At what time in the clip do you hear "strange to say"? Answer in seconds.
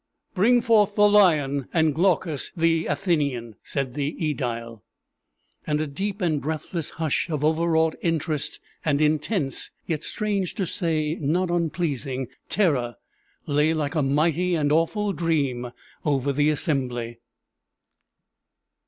10.03-11.19